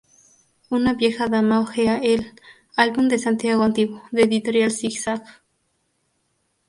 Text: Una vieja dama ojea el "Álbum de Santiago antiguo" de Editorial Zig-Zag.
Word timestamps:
Una 0.71 0.95
vieja 0.95 1.27
dama 1.27 1.59
ojea 1.59 1.99
el 1.99 2.33
"Álbum 2.75 3.07
de 3.07 3.19
Santiago 3.19 3.61
antiguo" 3.61 4.01
de 4.09 4.23
Editorial 4.23 4.71
Zig-Zag. 4.71 5.23